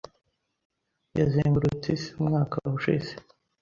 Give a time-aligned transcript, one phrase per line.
[1.17, 3.11] Yazengurutse isi umwaka ushize.